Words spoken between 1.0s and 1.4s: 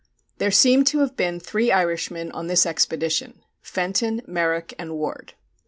have been